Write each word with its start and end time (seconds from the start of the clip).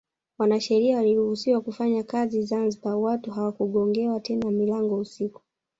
Wanasheria 0.37 0.97
waliruhusiwa 0.97 1.61
kufanya 1.61 2.03
kazi 2.03 2.41
Zanzibar 2.43 2.95
watu 2.95 3.31
hawakugongewa 3.31 4.19
tena 4.19 4.51
milango 4.51 4.97
usiku 4.99 5.41